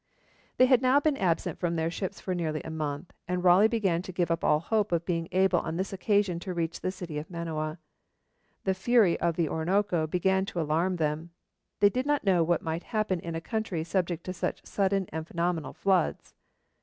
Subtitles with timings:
[0.57, 4.01] They had now been absent from their ships for nearly a month, and Raleigh began
[4.01, 7.19] to give up all hope of being able on this occasion to reach the city
[7.19, 7.77] of Manoa.
[8.63, 11.29] The fury of the Orinoco began to alarm them;
[11.81, 15.27] they did not know what might happen in a country subject to such sudden and
[15.27, 16.33] phenomenal floods.